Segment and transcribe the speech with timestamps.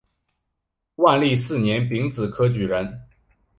[0.95, 3.01] 万历四年丙子科举人。